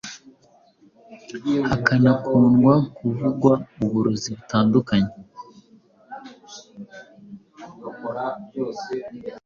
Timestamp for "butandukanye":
4.37-5.11